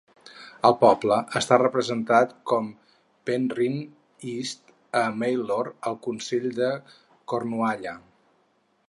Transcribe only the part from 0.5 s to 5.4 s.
El poble està representat com Penryn East and